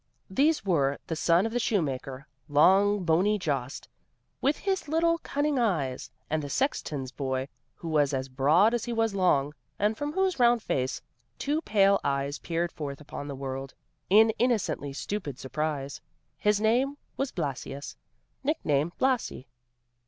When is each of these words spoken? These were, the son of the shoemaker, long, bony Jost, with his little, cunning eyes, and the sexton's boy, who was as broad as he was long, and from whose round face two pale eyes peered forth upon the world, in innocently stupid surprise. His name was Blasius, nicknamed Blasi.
These 0.31 0.65
were, 0.65 0.97
the 1.05 1.15
son 1.15 1.45
of 1.45 1.51
the 1.51 1.59
shoemaker, 1.59 2.25
long, 2.49 3.03
bony 3.03 3.37
Jost, 3.37 3.87
with 4.41 4.57
his 4.57 4.87
little, 4.87 5.19
cunning 5.19 5.59
eyes, 5.59 6.09
and 6.27 6.41
the 6.41 6.49
sexton's 6.49 7.11
boy, 7.11 7.47
who 7.75 7.87
was 7.87 8.11
as 8.11 8.27
broad 8.27 8.73
as 8.73 8.85
he 8.85 8.93
was 8.93 9.13
long, 9.13 9.53
and 9.77 9.95
from 9.95 10.13
whose 10.13 10.39
round 10.39 10.63
face 10.63 11.03
two 11.37 11.61
pale 11.61 11.99
eyes 12.03 12.39
peered 12.39 12.71
forth 12.71 12.99
upon 12.99 13.27
the 13.27 13.35
world, 13.35 13.75
in 14.09 14.31
innocently 14.39 14.91
stupid 14.91 15.37
surprise. 15.37 16.01
His 16.39 16.59
name 16.59 16.97
was 17.15 17.31
Blasius, 17.31 17.95
nicknamed 18.43 18.97
Blasi. 18.97 19.45